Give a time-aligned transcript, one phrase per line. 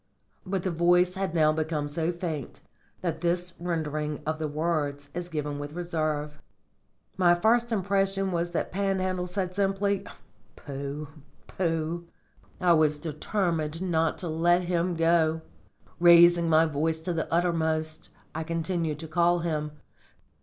[0.47, 2.61] But the voice had now become so faint
[3.01, 6.41] that this rendering of the words is given with reserve.
[7.17, 10.03] My first impression was that Panhandle said simply,
[10.55, 11.07] "Pooh,
[11.45, 12.07] pooh!"
[12.59, 15.41] I was determined not to let him go.
[15.99, 19.69] Raising my voice to the uttermost, I continued to call him.